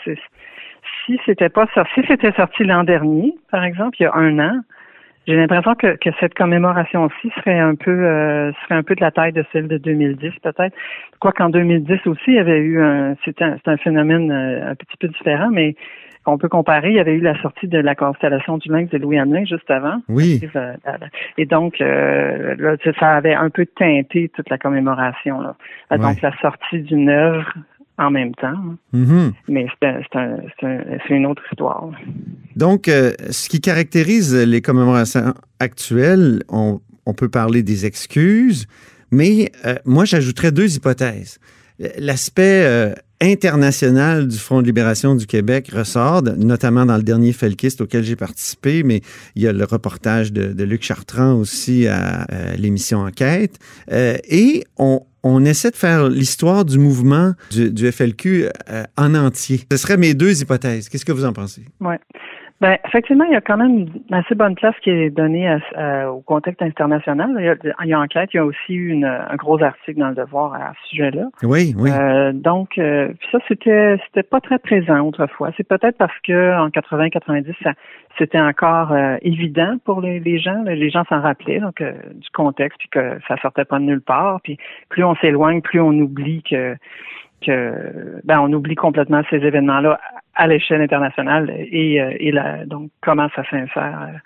si 1.05 1.19
c'était 1.25 1.49
pas 1.49 1.67
ça, 1.75 1.83
si 1.93 2.01
c'était 2.07 2.31
sorti 2.33 2.63
l'an 2.63 2.83
dernier, 2.83 3.33
par 3.51 3.63
exemple, 3.63 3.97
il 3.99 4.03
y 4.03 4.05
a 4.05 4.15
un 4.15 4.39
an, 4.39 4.61
j'ai 5.27 5.35
l'impression 5.35 5.75
que, 5.75 5.95
cette 6.19 6.33
commémoration-ci 6.33 7.31
serait 7.37 7.59
un 7.59 7.75
peu 7.75 7.91
euh, 7.91 8.51
serait 8.63 8.75
un 8.75 8.83
peu 8.83 8.95
de 8.95 9.01
la 9.01 9.11
taille 9.11 9.33
de 9.33 9.45
celle 9.53 9.67
de 9.67 9.77
2010 9.77 10.31
peut-être. 10.41 10.75
Quoi 11.19 11.31
qu'en 11.31 11.49
2010 11.49 12.07
aussi, 12.07 12.21
il 12.27 12.35
y 12.35 12.39
avait 12.39 12.59
eu 12.59 12.81
un 12.81 13.15
c'était 13.23 13.43
un, 13.43 13.57
un 13.65 13.77
phénomène 13.77 14.31
euh, 14.31 14.71
un 14.71 14.75
petit 14.75 14.97
peu 14.99 15.07
différent, 15.07 15.49
mais 15.51 15.75
on 16.25 16.37
peut 16.37 16.49
comparer. 16.49 16.89
Il 16.89 16.95
y 16.95 16.99
avait 16.99 17.15
eu 17.15 17.21
la 17.21 17.39
sortie 17.41 17.67
de 17.67 17.77
la 17.79 17.95
constellation 17.95 18.57
du 18.57 18.69
lynx 18.69 18.91
de 18.91 18.97
Louis 18.97 19.17
Hamelin 19.17 19.45
juste 19.45 19.69
avant. 19.69 20.01
Oui. 20.07 20.39
Euh, 20.55 20.73
Et 21.37 21.45
donc, 21.45 21.81
euh, 21.81 22.55
là, 22.57 22.75
ça 22.99 23.09
avait 23.15 23.33
un 23.33 23.49
peu 23.49 23.65
teinté 23.65 24.29
toute 24.35 24.49
la 24.49 24.57
commémoration. 24.57 25.41
Là. 25.41 25.55
Euh, 25.91 25.97
Donc, 25.97 26.15
Ouais. 26.15 26.19
la 26.23 26.37
sortie 26.41 26.81
d'une 26.81 27.09
œuvre 27.09 27.51
en 27.97 28.09
même 28.11 28.33
temps. 28.35 28.53
Mhm. 28.93 29.33
Mais 29.47 29.67
c'est 29.81 29.87
un- 29.87 30.01
c'est 30.11 30.19
un- 30.19 30.37
c'est 30.59 30.65
un- 30.67 30.83
c'est 31.07 31.13
une 31.15 31.25
autre 31.25 31.43
histoire. 31.51 31.89
Donc, 32.55 32.87
euh, 32.87 33.11
ce 33.29 33.49
qui 33.49 33.59
caractérise 33.61 34.35
les 34.35 34.61
commémorations 34.61 35.33
actuelles, 35.59 36.41
on, 36.49 36.79
on 37.05 37.13
peut 37.13 37.29
parler 37.29 37.63
des 37.63 37.85
excuses, 37.85 38.65
mais 39.11 39.51
euh, 39.65 39.75
moi, 39.85 40.05
j'ajouterais 40.05 40.51
deux 40.51 40.75
hypothèses. 40.77 41.39
L'aspect 41.97 42.63
euh, 42.65 42.93
international 43.21 44.27
du 44.27 44.37
Front 44.37 44.61
de 44.61 44.65
libération 44.65 45.15
du 45.15 45.27
Québec 45.27 45.71
ressort, 45.73 46.23
notamment 46.23 46.85
dans 46.85 46.97
le 46.97 47.03
dernier 47.03 47.31
Felkist 47.31 47.81
auquel 47.81 48.03
j'ai 48.03 48.15
participé, 48.15 48.83
mais 48.83 49.01
il 49.35 49.43
y 49.43 49.47
a 49.47 49.53
le 49.53 49.63
reportage 49.63 50.33
de, 50.33 50.63
Luc 50.63 50.83
Chartrand 50.83 51.33
aussi 51.33 51.87
à, 51.87 52.25
l'émission 52.57 52.99
Enquête. 52.99 53.57
Euh, 53.91 54.17
et 54.29 54.63
on, 54.77 55.45
essaie 55.45 55.71
de 55.71 55.75
faire 55.75 56.09
l'histoire 56.09 56.65
du 56.65 56.77
mouvement 56.77 57.33
du, 57.51 57.91
FLQ 57.91 58.47
euh, 58.69 58.83
en 58.97 59.15
entier. 59.15 59.61
Ce 59.71 59.77
seraient 59.77 59.97
mes 59.97 60.13
deux 60.13 60.41
hypothèses. 60.41 60.89
Qu'est-ce 60.89 61.05
que 61.05 61.11
vous 61.11 61.25
en 61.25 61.33
pensez? 61.33 61.65
Ouais. 61.79 61.99
Ben, 62.61 62.77
effectivement, 62.85 63.23
il 63.25 63.31
y 63.33 63.35
a 63.35 63.41
quand 63.41 63.57
même 63.57 63.87
une 64.07 64.15
assez 64.15 64.35
bonne 64.35 64.53
place 64.53 64.75
qui 64.83 64.91
est 64.91 65.09
donnée 65.09 65.47
à- 65.49 65.59
à- 65.75 66.11
au 66.11 66.21
contexte 66.21 66.61
international. 66.61 67.31
Il 67.39 67.45
y, 67.45 67.49
a, 67.49 67.55
il 67.83 67.89
y 67.89 67.93
a 67.93 67.99
enquête, 67.99 68.29
il 68.33 68.37
y 68.37 68.39
a 68.39 68.45
aussi 68.45 68.73
eu 68.75 68.89
une- 68.89 69.03
un 69.05 69.35
gros 69.35 69.61
article 69.63 69.99
dans 69.99 70.09
le 70.09 70.15
Devoir 70.15 70.53
à 70.53 70.73
ce 70.83 70.89
sujet-là. 70.89 71.23
Oui, 71.41 71.73
oui. 71.75 71.89
Euh, 71.91 72.31
donc, 72.33 72.77
euh, 72.77 73.09
ça, 73.31 73.39
c'était 73.47 73.97
c'était 74.05 74.21
pas 74.21 74.39
très 74.41 74.59
présent 74.59 74.99
autrefois. 74.99 75.49
C'est 75.57 75.67
peut-être 75.67 75.97
parce 75.97 76.17
que 76.23 76.55
en 76.59 76.69
80-90, 76.69 77.55
ça 77.63 77.71
c'était 78.19 78.39
encore 78.39 78.91
euh, 78.91 79.17
évident 79.23 79.77
pour 79.83 79.99
les, 80.01 80.19
les 80.19 80.37
gens. 80.37 80.61
Les 80.63 80.89
gens 80.91 81.03
s'en 81.09 81.21
rappelaient 81.21 81.61
donc, 81.61 81.81
euh, 81.81 81.93
du 82.13 82.29
contexte, 82.31 82.77
puis 82.77 82.89
que 82.89 83.17
ça 83.27 83.37
sortait 83.41 83.65
pas 83.65 83.79
de 83.79 83.85
nulle 83.85 84.01
part. 84.01 84.39
Puis 84.43 84.57
plus 84.89 85.03
on 85.03 85.15
s'éloigne, 85.15 85.61
plus 85.61 85.79
on 85.79 85.93
oublie 85.93 86.43
que 86.43 86.75
que 87.45 87.71
ben 88.23 88.39
on 88.39 88.51
oublie 88.53 88.75
complètement 88.75 89.21
ces 89.29 89.37
événements-là 89.37 89.99
à 90.35 90.47
l'échelle 90.47 90.81
internationale 90.81 91.49
et, 91.49 92.01
euh, 92.01 92.13
et 92.19 92.31
la, 92.31 92.65
donc 92.65 92.89
comment 93.01 93.27
ça 93.35 93.43
s'insère. 93.49 93.99
euh, 94.13 94.17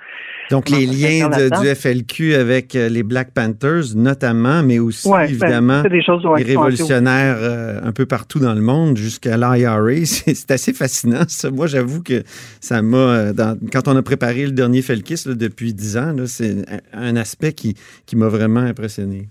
Donc, 0.52 0.70
les 0.70 0.86
liens 0.86 1.30
de- 1.30 1.50
du 1.62 1.68
FLQ 1.76 2.36
avec 2.36 2.76
euh, 2.76 2.90
les 2.90 3.02
Black 3.02 3.32
Panthers, 3.34 3.96
notamment, 3.96 4.62
mais 4.62 4.78
aussi, 4.78 5.08
Ouais, 5.10 5.26
ben, 5.26 5.30
évidemment, 5.30 5.82
des 5.82 6.04
choses 6.04 6.24
ouais, 6.28 6.44
les 6.44 6.56
révolutionnaires 6.56 7.38
euh, 7.40 7.80
un 7.84 7.92
peu 7.92 8.06
partout 8.06 8.38
dans 8.40 8.54
le 8.54 8.62
monde, 8.62 8.98
jusqu'à 8.98 9.36
l'IRA. 9.36 9.80
C'est 10.06 10.52
assez 10.52 10.74
fascinant, 10.74 11.24
ça. 11.28 11.50
Moi, 11.50 11.66
j'avoue 11.66 12.04
que 12.04 12.22
ça 12.62 12.84
m'a... 12.84 13.32
Quand 13.74 13.88
on 13.88 13.98
a 13.98 14.04
préparé 14.04 14.46
le 14.46 14.52
dernier 14.52 14.84
Felkis 14.84 15.24
là, 15.26 15.34
depuis 15.34 15.74
dix 15.74 15.98
ans, 15.98 16.14
c'est 16.28 16.56
un, 16.94 17.02
un 17.02 17.16
aspect 17.16 17.54
qui, 17.54 17.76
qui 18.06 18.16
m'a 18.16 18.28
vraiment 18.28 18.60
impressionné. 18.62 19.30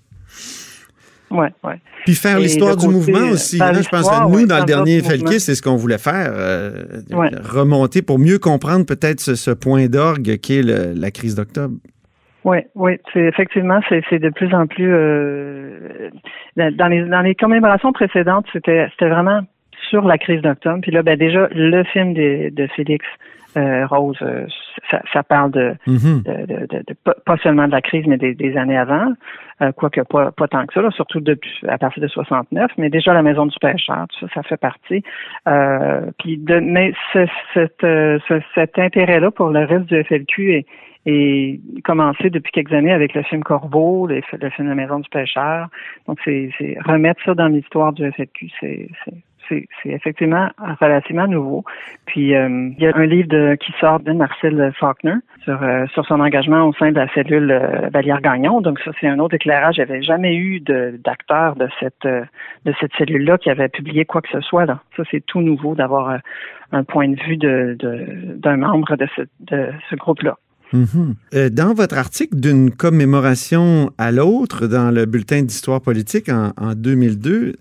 Ouais, 1.34 1.48
ouais. 1.64 1.74
Puis 2.04 2.14
faire 2.14 2.38
l'histoire 2.38 2.76
du 2.76 2.86
côté, 2.86 2.94
mouvement 3.12 3.30
aussi. 3.32 3.60
hein. 3.62 3.72
je 3.74 3.88
pense 3.88 4.08
que 4.08 4.30
nous, 4.30 4.46
dans 4.46 4.58
le 4.58 4.64
dernier 4.64 5.00
Felkis, 5.02 5.40
c'est 5.40 5.54
ce 5.54 5.62
qu'on 5.62 5.76
voulait 5.76 5.98
faire. 5.98 6.32
euh, 6.36 6.82
Ouais. 7.10 7.30
Remonter 7.42 8.02
pour 8.02 8.18
mieux 8.18 8.38
comprendre 8.38 8.86
peut-être 8.86 9.20
ce, 9.20 9.34
ce 9.34 9.50
point 9.50 9.86
d'orgue 9.86 10.38
qu'est 10.40 10.62
le- 10.62 10.92
la 10.94 11.10
crise 11.10 11.34
d'octobre. 11.34 11.74
Oui, 12.44 12.58
oui, 12.74 12.98
c'est 13.12 13.22
effectivement, 13.24 13.80
c'est 13.88 14.02
c'est 14.10 14.18
de 14.18 14.28
plus 14.28 14.52
en 14.54 14.66
plus 14.66 14.92
euh, 14.92 16.10
dans 16.56 16.88
les 16.88 17.02
dans 17.08 17.22
les 17.22 17.34
commémorations 17.34 17.92
précédentes, 17.92 18.44
c'était 18.52 18.86
c'était 18.90 19.08
vraiment 19.08 19.40
sur 19.90 20.02
la 20.04 20.18
crise 20.18 20.42
d'octobre. 20.42 20.80
Puis 20.82 20.92
là, 20.92 21.02
ben 21.02 21.16
déjà, 21.18 21.48
le 21.54 21.82
film 21.84 22.12
de, 22.14 22.50
de 22.50 22.66
Félix 22.76 23.04
euh, 23.56 23.86
Rose, 23.86 24.16
euh, 24.22 24.46
ça, 24.90 25.00
ça 25.12 25.22
parle 25.22 25.50
de, 25.52 25.74
Mhm. 25.86 26.22
de, 26.22 26.46
de- 26.46 26.66
de- 26.66 26.84
de- 26.86 26.96
pas, 27.24 27.36
seulement 27.38 27.66
de 27.66 27.72
la 27.72 27.80
crise, 27.82 28.06
mais 28.06 28.16
des, 28.16 28.34
des 28.34 28.56
années 28.56 28.76
avant, 28.76 29.12
euh, 29.62 29.72
quoique 29.72 30.00
pas, 30.02 30.32
pas 30.32 30.48
tant 30.48 30.66
que 30.66 30.74
ça, 30.74 30.82
là, 30.82 30.90
surtout 30.90 31.20
depuis, 31.20 31.50
à 31.68 31.78
partir 31.78 32.02
de 32.02 32.08
69, 32.08 32.70
mais 32.78 32.90
déjà 32.90 33.12
la 33.12 33.22
maison 33.22 33.46
du 33.46 33.56
pêcheur, 33.60 34.06
tout 34.08 34.26
ça, 34.26 34.34
ça 34.34 34.42
fait 34.42 34.56
partie. 34.56 35.02
Euh, 35.48 36.10
puis 36.18 36.38
de, 36.38 36.58
mais 36.60 36.92
ce, 37.12 37.26
cette, 37.54 37.84
euh, 37.84 38.18
ce- 38.28 38.40
cet 38.54 38.78
intérêt-là 38.78 39.30
pour 39.30 39.50
le 39.50 39.64
reste 39.64 39.86
du 39.86 40.02
FLQ 40.02 40.52
est, 40.54 40.66
est 41.06 41.60
commencé 41.84 42.30
depuis 42.30 42.50
quelques 42.50 42.72
années 42.72 42.92
avec 42.92 43.12
le 43.14 43.22
film 43.24 43.42
Corbeau, 43.42 44.06
le, 44.06 44.22
le 44.40 44.50
film 44.50 44.68
La 44.68 44.74
maison 44.74 44.98
du 45.00 45.08
pêcheur. 45.10 45.68
Donc 46.08 46.18
c'est 46.24 46.50
c'est 46.58 46.78
remettre 46.84 47.22
ça 47.24 47.34
dans 47.34 47.48
l'histoire 47.48 47.92
du 47.92 48.10
FLQ, 48.10 48.48
c'est 48.60 48.88
c'est- 49.48 49.66
effectivement 49.84 50.48
relativement 50.80 51.26
nouveau. 51.26 51.64
Puis 52.06 52.34
euh, 52.34 52.70
il 52.76 52.82
y 52.82 52.86
a 52.86 52.92
un 52.96 53.06
livre 53.06 53.28
de, 53.28 53.56
qui 53.56 53.72
sort 53.80 54.00
de 54.00 54.12
Marcel 54.12 54.72
Faulkner 54.78 55.14
sur 55.44 55.62
euh, 55.62 55.86
sur 55.92 56.04
son 56.06 56.20
engagement 56.20 56.64
au 56.66 56.72
sein 56.74 56.90
de 56.90 56.96
la 56.96 57.08
cellule 57.14 57.50
euh, 57.50 57.88
Vallière 57.92 58.20
Gagnon. 58.20 58.60
Donc 58.60 58.78
ça 58.80 58.90
c'est 59.00 59.08
un 59.08 59.18
autre 59.18 59.34
éclairage. 59.34 59.76
J'avais 59.76 60.02
jamais 60.02 60.34
eu 60.34 60.60
d'acteur 60.60 61.56
de 61.56 61.68
cette 61.80 62.06
euh, 62.06 62.24
de 62.64 62.72
cette 62.80 62.92
cellule 62.96 63.24
là 63.24 63.38
qui 63.38 63.50
avait 63.50 63.68
publié 63.68 64.04
quoi 64.04 64.20
que 64.22 64.28
ce 64.30 64.40
soit 64.40 64.66
là. 64.66 64.80
Ça 64.96 65.02
c'est 65.10 65.24
tout 65.24 65.40
nouveau 65.40 65.74
d'avoir 65.74 66.10
euh, 66.10 66.18
un 66.72 66.84
point 66.84 67.08
de 67.08 67.20
vue 67.22 67.36
de 67.36 67.76
de- 67.78 68.34
d'un 68.36 68.56
membre 68.56 68.96
de 68.96 69.06
ce 69.16 69.22
de 69.40 69.70
ce 69.90 69.96
groupe 69.96 70.22
Euh, 71.34 71.50
dans 71.50 71.74
votre 71.74 71.96
article 71.96 72.36
d'une 72.36 72.70
commémoration 72.70 73.92
à 73.98 74.10
l'autre, 74.10 74.66
dans 74.66 74.90
le 74.90 75.06
bulletin 75.06 75.42
d'histoire 75.42 75.80
politique 75.80 76.28
en, 76.28 76.52
en 76.56 76.74
2002, 76.74 77.32
euh, 77.32 77.54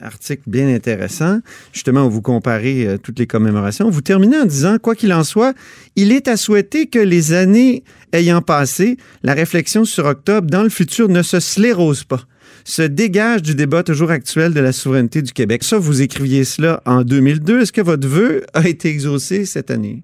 article 0.00 0.42
bien 0.46 0.68
intéressant, 0.68 1.40
justement 1.72 2.06
où 2.06 2.10
vous 2.10 2.22
comparez 2.22 2.86
euh, 2.86 2.98
toutes 2.98 3.18
les 3.18 3.26
commémorations, 3.26 3.88
vous 3.88 4.02
terminez 4.02 4.38
en 4.38 4.44
disant, 4.44 4.76
quoi 4.78 4.94
qu'il 4.94 5.12
en 5.12 5.24
soit, 5.24 5.54
il 5.96 6.12
est 6.12 6.28
à 6.28 6.36
souhaiter 6.36 6.86
que 6.86 6.98
les 6.98 7.32
années 7.32 7.82
ayant 8.12 8.42
passé, 8.42 8.98
la 9.22 9.34
réflexion 9.34 9.84
sur 9.84 10.06
octobre 10.06 10.50
dans 10.50 10.62
le 10.62 10.68
futur 10.68 11.08
ne 11.08 11.22
se 11.22 11.40
sclérose 11.40 12.04
pas 12.04 12.22
se 12.64 12.82
dégage 12.82 13.40
du 13.40 13.54
débat 13.54 13.82
toujours 13.82 14.10
actuel 14.10 14.52
de 14.52 14.60
la 14.60 14.72
souveraineté 14.72 15.22
du 15.22 15.32
Québec. 15.32 15.64
Ça, 15.64 15.78
vous 15.78 16.02
écriviez 16.02 16.44
cela 16.44 16.82
en 16.84 17.02
2002. 17.02 17.62
Est-ce 17.62 17.72
que 17.72 17.80
votre 17.80 18.06
vœu 18.06 18.44
a 18.52 18.68
été 18.68 18.90
exaucé 18.90 19.46
cette 19.46 19.70
année? 19.70 20.02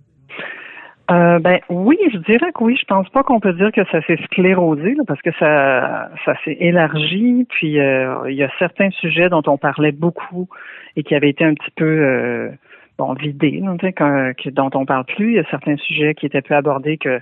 Euh, 1.11 1.39
ben 1.39 1.61
oui, 1.69 1.97
je 2.13 2.19
dirais 2.19 2.51
que 2.53 2.65
oui. 2.65 2.77
Je 2.81 2.85
pense 2.85 3.09
pas 3.11 3.23
qu'on 3.23 3.39
peut 3.39 3.53
dire 3.53 3.71
que 3.71 3.85
ça 3.93 4.03
s'est 4.03 4.19
sclérosé 4.25 4.95
là, 4.95 5.05
parce 5.07 5.23
que 5.23 5.31
ça 5.39 6.11
ça 6.25 6.35
s'est 6.45 6.57
élargi. 6.59 7.47
Puis 7.49 7.79
euh, 7.79 8.29
il 8.29 8.35
y 8.35 8.43
a 8.43 8.51
certains 8.59 8.91
sujets 8.91 9.29
dont 9.29 9.43
on 9.47 9.57
parlait 9.57 9.93
beaucoup 9.93 10.49
et 10.97 11.05
qui 11.05 11.15
avaient 11.15 11.31
été 11.31 11.45
un 11.45 11.55
petit 11.55 11.71
peu 11.77 11.85
euh, 11.85 12.51
bon 12.99 13.13
vidés, 13.15 13.63
que- 13.95 14.51
dont 14.51 14.71
on 14.75 14.85
parle 14.85 15.05
plus. 15.05 15.33
Il 15.33 15.37
y 15.37 15.39
a 15.39 15.45
certains 15.51 15.77
sujets 15.77 16.15
qui 16.15 16.27
étaient 16.27 16.43
plus 16.43 16.55
abordés 16.57 16.97
que 16.99 17.21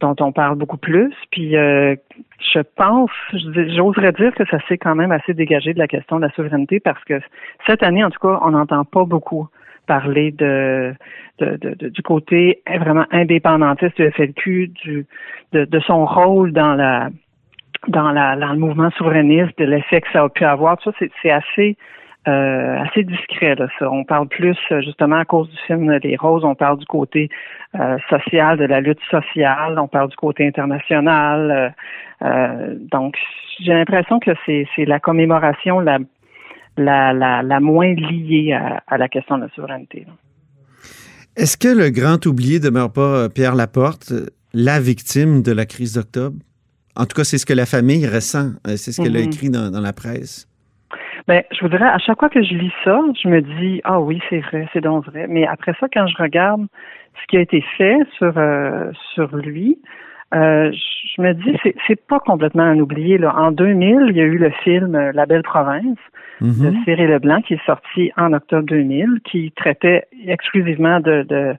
dont 0.00 0.16
on 0.20 0.32
parle 0.32 0.56
beaucoup 0.58 0.76
plus. 0.76 1.14
Puis 1.30 1.56
euh, 1.56 1.96
je 2.52 2.60
pense, 2.76 3.10
j'oserais 3.32 4.12
dire 4.12 4.34
que 4.34 4.44
ça 4.50 4.58
s'est 4.68 4.76
quand 4.76 4.94
même 4.94 5.12
assez 5.12 5.32
dégagé 5.32 5.72
de 5.72 5.78
la 5.78 5.86
question 5.88 6.16
de 6.16 6.22
la 6.26 6.30
souveraineté 6.32 6.78
parce 6.78 7.02
que 7.04 7.20
cette 7.66 7.82
année, 7.82 8.04
en 8.04 8.10
tout 8.10 8.20
cas, 8.20 8.38
on 8.42 8.50
n'entend 8.50 8.84
pas 8.84 9.04
beaucoup 9.06 9.48
parler 9.86 10.30
de, 10.32 10.94
de, 11.38 11.56
de- 11.56 11.88
du 11.88 12.02
côté 12.02 12.62
vraiment 12.66 13.06
indépendantiste 13.10 13.96
du 14.00 14.10
FLQ, 14.10 14.68
du, 14.68 15.06
de, 15.52 15.64
de 15.64 15.80
son 15.80 16.04
rôle 16.06 16.52
dans 16.52 16.74
la 16.74 17.08
dans 17.88 18.12
la 18.12 18.36
dans 18.36 18.52
le 18.52 18.58
mouvement 18.58 18.90
souverainiste, 18.92 19.58
de 19.58 19.64
l'effet 19.64 20.00
que 20.00 20.10
ça 20.12 20.22
a 20.22 20.28
pu 20.28 20.44
avoir. 20.44 20.80
Ça, 20.82 20.90
c'est, 20.98 21.10
c'est 21.22 21.30
assez 21.30 21.76
euh, 22.26 22.78
assez 22.80 23.04
discret. 23.04 23.54
Là, 23.54 23.66
ça. 23.78 23.90
On 23.90 24.04
parle 24.04 24.28
plus 24.28 24.56
euh, 24.72 24.80
justement 24.80 25.16
à 25.16 25.24
cause 25.24 25.50
du 25.50 25.56
film 25.66 25.92
Les 26.02 26.16
Roses, 26.16 26.44
on 26.44 26.54
parle 26.54 26.78
du 26.78 26.86
côté 26.86 27.28
euh, 27.78 27.98
social, 28.08 28.56
de 28.56 28.64
la 28.64 28.80
lutte 28.80 29.00
sociale, 29.10 29.78
on 29.78 29.88
parle 29.88 30.08
du 30.08 30.16
côté 30.16 30.46
international. 30.46 31.50
euh, 31.50 31.68
euh, 32.26 32.74
donc, 32.90 33.16
j'ai 33.60 33.74
l'impression 33.74 34.18
que 34.20 34.30
c'est, 34.46 34.66
c'est 34.74 34.86
la 34.86 34.98
commémoration 35.00 35.80
la 35.80 35.98
la, 36.76 37.12
la, 37.12 37.42
la 37.42 37.60
moins 37.60 37.94
liée 37.94 38.52
à, 38.52 38.82
à 38.86 38.98
la 38.98 39.08
question 39.08 39.36
de 39.38 39.42
la 39.44 39.48
souveraineté. 39.50 40.06
Est-ce 41.36 41.56
que 41.56 41.68
le 41.68 41.90
grand 41.90 42.24
oublié 42.26 42.60
demeure 42.60 42.92
pas 42.92 43.00
euh, 43.24 43.28
Pierre 43.28 43.54
Laporte, 43.54 44.12
euh, 44.12 44.26
la 44.52 44.80
victime 44.80 45.42
de 45.42 45.52
la 45.52 45.66
crise 45.66 45.94
d'octobre? 45.94 46.36
En 46.96 47.06
tout 47.06 47.16
cas, 47.16 47.24
c'est 47.24 47.38
ce 47.38 47.46
que 47.46 47.52
la 47.54 47.66
famille 47.66 48.06
ressent. 48.06 48.50
Euh, 48.68 48.76
C'est 48.76 48.92
ce 48.92 49.02
qu'elle 49.02 49.16
a 49.16 49.20
Mhm. 49.20 49.26
écrit 49.26 49.50
dans, 49.50 49.70
dans 49.70 49.80
la 49.80 49.92
presse. 49.92 50.46
Ben, 51.26 51.42
je 51.50 51.60
voudrais, 51.62 51.86
à 51.86 51.98
chaque 51.98 52.18
fois 52.20 52.28
que 52.28 52.42
je 52.42 52.54
lis 52.54 52.72
ça, 52.84 53.00
je 53.22 53.28
me 53.28 53.40
dis, 53.40 53.80
ah 53.84 53.98
oui, 53.98 54.20
c'est 54.28 54.40
vrai, 54.40 54.68
c'est 54.72 54.82
donc 54.82 55.06
vrai. 55.06 55.26
Mais 55.28 55.46
après 55.46 55.72
ça, 55.80 55.86
quand 55.92 56.06
je 56.06 56.22
regarde 56.22 56.66
ce 57.20 57.26
qui 57.28 57.36
a 57.36 57.40
été 57.40 57.64
fait 57.78 57.96
sur 58.18 58.32
euh, 58.36 58.90
sur 59.14 59.34
lui, 59.34 59.78
euh, 60.34 60.70
je 60.72 61.22
me 61.22 61.32
dis, 61.34 61.56
c'est 61.62 61.74
c'est 61.86 62.06
pas 62.06 62.18
complètement 62.20 62.64
un 62.64 62.78
oublié. 62.80 63.18
Là. 63.18 63.34
En 63.36 63.52
2000, 63.52 64.06
il 64.10 64.16
y 64.16 64.20
a 64.20 64.24
eu 64.24 64.38
le 64.38 64.50
film 64.62 64.94
euh, 64.94 65.12
La 65.12 65.26
Belle 65.26 65.42
Province 65.42 65.98
de 66.40 66.46
Mhm. 66.46 66.84
Cyril 66.84 67.06
Leblanc 67.08 67.40
qui 67.42 67.54
est 67.54 67.64
sorti 67.64 68.10
en 68.16 68.32
octobre 68.32 68.66
2000, 68.66 69.20
qui 69.24 69.52
traitait 69.52 70.04
exclusivement 70.26 70.98
de, 71.00 71.22
de, 71.22 71.54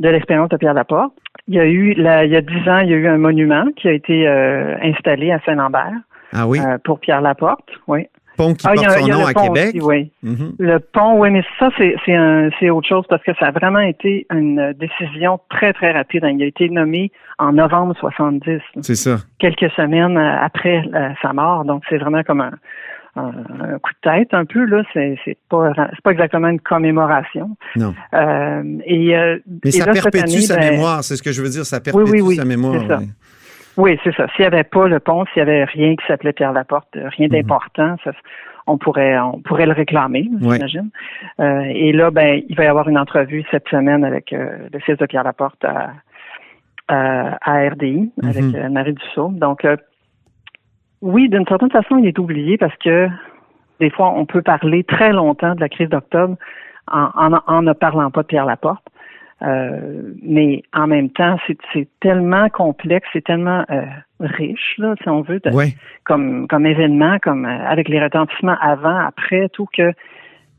de 0.00 0.08
l'expérience 0.08 0.50
de 0.50 0.56
Pierre 0.58 0.74
Laporte. 0.74 1.14
Il 1.48 1.54
y 1.54 1.58
a 1.60 1.64
eu, 1.66 1.94
la, 1.94 2.24
il 2.26 2.32
y 2.32 2.36
a 2.36 2.42
dix 2.42 2.68
ans, 2.68 2.78
il 2.80 2.90
y 2.90 2.92
a 2.92 2.96
eu 2.96 3.06
un 3.08 3.16
monument 3.18 3.64
qui 3.76 3.88
a 3.88 3.92
été 3.92 4.28
euh, 4.28 4.76
installé 4.82 5.32
à 5.32 5.40
Saint-Lambert 5.46 5.94
Ah 6.32 6.46
oui, 6.46 6.58
euh, 6.60 6.76
pour 6.84 7.00
Pierre 7.00 7.22
Laporte. 7.22 7.68
Oui. 7.86 8.06
Pont 8.38 8.54
qui 8.54 8.66
Ah, 8.66 8.70
a- 8.70 8.74
porte 8.74 8.98
son 9.00 9.06
nom 9.08 9.26
à 9.26 9.34
Québec. 9.34 9.68
aussi, 9.74 9.80
oui. 9.82 10.10
Mhm. 10.22 10.54
Le 10.58 10.78
pont, 10.78 11.18
oui, 11.20 11.30
mais 11.30 11.42
ça, 11.58 11.68
c'est 11.76 12.70
autre 12.70 12.88
chose 12.88 13.04
parce 13.10 13.22
que 13.24 13.32
ça 13.38 13.46
a 13.46 13.50
vraiment 13.50 13.80
été 13.80 14.26
une 14.32 14.72
décision 14.78 15.38
très, 15.50 15.72
très 15.72 15.92
rapide. 15.92 16.24
Il 16.32 16.42
a 16.42 16.46
été 16.46 16.68
nommé 16.70 17.10
en 17.38 17.52
novembre 17.52 17.94
70, 17.98 18.60
C'est 18.82 18.94
ça. 18.94 19.18
quelques 19.38 19.70
semaines 19.72 20.16
euh, 20.16 20.36
après 20.40 20.82
euh, 20.94 21.10
sa 21.20 21.32
mort. 21.32 21.64
Donc, 21.64 21.82
c'est 21.88 21.98
vraiment 21.98 22.22
comme 22.22 22.40
un, 22.40 22.52
coup 23.16 23.90
de 24.04 24.10
tête 24.10 24.32
un 24.32 24.44
peu, 24.44 24.64
là. 24.64 24.82
C'est 24.92 25.18
c'est 25.24 25.36
pas 25.48 25.72
c'est 25.74 26.02
pas 26.04 26.12
exactement 26.12 26.48
une 26.48 26.60
commémoration. 26.60 27.50
Non. 27.74 27.92
Euh, 28.14 28.62
et, 28.86 29.16
euh, 29.16 29.38
Mais 29.64 29.70
et 29.70 29.72
ça 29.72 29.86
là, 29.86 29.92
perpétue 29.92 30.24
année, 30.24 30.40
sa 30.40 30.56
ben, 30.56 30.70
mémoire, 30.72 31.02
c'est 31.02 31.16
ce 31.16 31.22
que 31.22 31.32
je 31.32 31.42
veux 31.42 31.48
dire. 31.48 31.66
Ça 31.66 31.80
perpétue 31.80 32.10
oui, 32.12 32.20
oui, 32.20 32.36
sa 32.36 32.44
mémoire. 32.44 32.80
Oui. 33.78 33.98
C'est 34.04 34.14
ça. 34.14 34.26
S'il 34.34 34.42
n'y 34.42 34.46
avait 34.46 34.64
pas 34.64 34.86
le 34.88 35.00
pont, 35.00 35.24
s'il 35.32 35.42
n'y 35.42 35.48
avait 35.50 35.64
rien 35.64 35.96
qui 35.96 36.04
s'appelait 36.06 36.34
Pierre 36.34 36.52
Laporte, 36.52 36.94
euh, 36.96 37.04
Mhm. 37.04 37.10
rien 37.16 37.28
d'important, 37.28 37.96
ça- 38.04 38.12
on 38.66 38.76
pourrait 38.76 39.18
on 39.18 39.40
pourrait 39.40 39.64
le 39.64 39.72
réclamer, 39.72 40.28
j'imagine. 40.40 40.90
Euh, 41.40 41.62
et 41.84 41.92
là, 41.92 42.10
ben, 42.10 42.42
il 42.50 42.54
va 42.56 42.64
y 42.64 42.66
avoir 42.66 42.86
une 42.90 42.98
entrevue 42.98 43.42
cette 43.50 43.66
semaine 43.68 44.04
avec 44.04 44.32
euh, 44.34 44.68
le 44.70 44.78
fils 44.80 44.98
de 44.98 45.06
Pierre 45.06 45.24
Laporte 45.24 45.64
à, 45.64 45.92
à, 46.88 47.38
à 47.50 47.68
RDI, 47.70 48.12
Mhm. 48.22 48.28
avec 48.28 48.44
euh, 48.54 48.68
Marie 48.68 48.92
Dussault. 48.92 49.30
Donc, 49.32 49.66
oui, 51.00 51.28
d'une 51.28 51.46
certaine 51.46 51.70
façon, 51.70 51.96
il 51.98 52.06
est 52.06 52.18
oublié 52.18 52.58
parce 52.58 52.76
que 52.76 53.08
des 53.80 53.90
fois, 53.90 54.12
on 54.16 54.26
peut 54.26 54.42
parler 54.42 54.82
très 54.84 55.12
longtemps 55.12 55.54
de 55.54 55.60
la 55.60 55.68
crise 55.68 55.88
d'octobre 55.88 56.36
en, 56.90 57.08
en, 57.14 57.38
en 57.46 57.62
ne 57.62 57.72
parlant 57.72 58.10
pas 58.10 58.22
de 58.22 58.26
Pierre 58.26 58.44
Laporte. 58.46 58.84
Euh, 59.42 60.14
mais 60.22 60.62
en 60.74 60.86
même 60.88 61.10
temps, 61.10 61.38
c'est 61.46 61.56
c'est 61.72 61.88
tellement 62.00 62.48
complexe, 62.48 63.06
c'est 63.12 63.24
tellement 63.24 63.64
euh, 63.70 63.82
riche, 64.20 64.74
là, 64.78 64.94
si 65.02 65.08
on 65.08 65.22
veut, 65.22 65.38
de- 65.40 65.50
Ouais. 65.50 65.74
comme, 66.04 66.48
comme 66.48 66.66
événement, 66.66 67.18
comme 67.22 67.46
euh, 67.46 67.66
avec 67.66 67.88
les 67.88 68.02
retentissements 68.02 68.56
avant, 68.60 68.98
après, 68.98 69.48
tout 69.50 69.66
que 69.72 69.92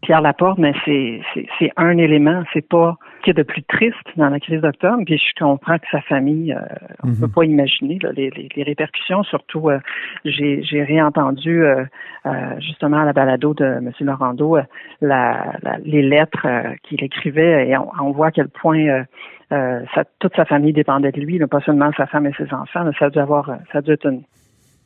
Pierre 0.02 0.22
Laporte, 0.22 0.58
mais 0.60 0.74
c'est 0.86 1.22
c'est 1.34 1.46
c'est 1.60 1.72
un 1.76 1.98
élément, 1.98 2.44
c'est 2.54 2.68
pas 2.68 2.98
ce 3.20 3.24
qu'il 3.26 3.34
y 3.36 3.40
a 3.40 3.44
de 3.44 3.48
plus 3.48 3.64
triste 3.64 3.96
dans 4.16 4.30
la 4.30 4.40
crise 4.40 4.62
d'octobre. 4.62 5.04
Puis 5.06 5.18
je 5.18 5.44
comprends 5.44 5.78
que 5.78 5.86
sa 5.92 6.02
famille, 6.02 6.54
euh, 6.54 6.60
on 7.04 7.08
Mhm. 7.10 7.20
peut 7.20 7.28
pas 7.28 7.44
imaginer 7.44 8.00
là, 8.02 8.12
les, 8.14 8.30
les, 8.30 8.48
les 8.56 8.64
répercussions. 8.64 9.24
Surtout, 9.24 9.70
euh, 9.70 9.80
j'ai 10.26 10.64
j'ai 10.64 10.84
réentendu 10.84 11.64
euh, 11.64 11.84
euh, 12.26 12.60
justement 12.60 12.98
à 13.00 13.06
la 13.06 13.14
balado 13.14 13.54
de 13.54 13.66
M. 13.66 13.92
Laurando 14.02 14.58
euh, 14.58 14.62
la, 15.02 15.54
la- 15.64 15.78
les 15.84 16.02
lettres 16.02 16.46
euh, 16.46 16.74
qu'il 16.84 17.04
écrivait 17.04 17.68
et 17.68 17.78
on, 17.78 17.90
on 18.02 18.12
voit 18.12 18.28
à 18.28 18.32
quel 18.32 18.48
point 18.50 19.04
sa- 19.52 20.06
toute 20.20 20.36
sa 20.36 20.46
famille 20.46 20.74
dépendait 20.74 21.12
de 21.12 21.20
lui, 21.20 21.40
là, 21.40 21.48
pas 21.48 21.60
seulement 21.62 21.92
sa 21.98 22.06
femme 22.06 22.26
et 22.28 22.34
ses 22.38 22.54
enfants. 22.54 22.84
là. 22.84 22.92
ça 23.00 23.06
a 23.06 23.10
dû 23.10 23.18
avoir, 23.20 23.48
ça 23.72 23.80
a 23.80 23.82
dû 23.82 23.92
être 23.92 24.06
une, 24.06 24.22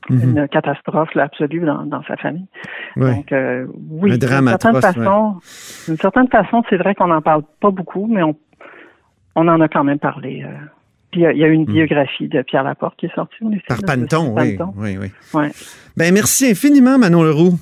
Mhm. 0.09 0.37
une 0.37 0.47
catastrophe 0.47 1.13
là, 1.15 1.23
absolue 1.23 1.61
dans, 1.61 1.85
dans 1.85 2.03
sa 2.03 2.17
famille. 2.17 2.45
Ouais. 2.97 3.15
Donc, 3.15 3.31
euh, 3.31 3.65
oui, 3.89 4.11
d'une 4.27 4.29
certaine 4.49 4.73
certaine 5.99 6.27
façon, 6.27 6.63
c'est 6.69 6.77
vrai 6.77 6.93
qu'on 6.95 7.07
n'en 7.07 7.21
parle 7.21 7.43
pas 7.61 7.71
beaucoup, 7.71 8.07
mais 8.07 8.23
on, 8.23 8.35
on 9.35 9.47
en 9.47 9.61
a 9.61 9.67
quand 9.67 9.83
même 9.83 9.99
parlé. 9.99 10.43
euh. 10.45 10.49
Puis 11.11 11.21
il 11.21 11.37
y 11.37 11.43
a- 11.43 11.47
une 11.47 11.65
biographie 11.65 12.27
de 12.27 12.41
Pierre 12.41 12.63
Laporte 12.63 12.95
qui 12.97 13.05
est 13.05 13.13
sortie. 13.13 13.35
Par 13.67 13.77
Panton, 13.85 14.33
oui. 14.35 14.57
Oui, 14.75 14.97
oui. 14.99 15.11
Ouais. 15.33 15.51
Ben, 15.95 16.11
merci 16.13 16.49
infiniment, 16.49 16.97
Manon 16.97 17.21
Leroux. 17.23 17.53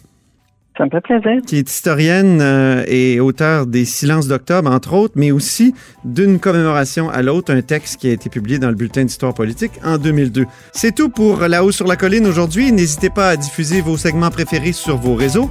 Ça 0.77 0.85
me 0.85 0.89
fait 0.89 1.01
plaisir. 1.01 1.41
Qui 1.45 1.57
est 1.57 1.69
historienne 1.69 2.39
euh, 2.41 2.83
et 2.87 3.19
auteur 3.19 3.67
des 3.67 3.83
Silences 3.83 4.27
d'octobre, 4.27 4.71
entre 4.71 4.93
autres, 4.93 5.13
mais 5.17 5.31
aussi 5.31 5.73
d'une 6.05 6.39
commémoration 6.39 7.09
à 7.09 7.21
l'autre, 7.21 7.53
un 7.53 7.61
texte 7.61 7.99
qui 7.99 8.07
a 8.07 8.13
été 8.13 8.29
publié 8.29 8.57
dans 8.57 8.69
le 8.69 8.75
Bulletin 8.75 9.03
d'histoire 9.03 9.33
politique 9.33 9.71
en 9.83 9.97
2002. 9.97 10.45
C'est 10.71 10.95
tout 10.95 11.09
pour 11.09 11.41
La 11.41 11.65
Haut 11.65 11.71
sur 11.71 11.87
la 11.87 11.97
colline 11.97 12.25
aujourd'hui. 12.25 12.71
N'hésitez 12.71 13.09
pas 13.09 13.29
à 13.29 13.35
diffuser 13.35 13.81
vos 13.81 13.97
segments 13.97 14.29
préférés 14.29 14.71
sur 14.71 14.97
vos 14.97 15.15
réseaux 15.15 15.49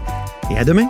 et 0.51 0.59
à 0.59 0.65
demain. 0.65 0.89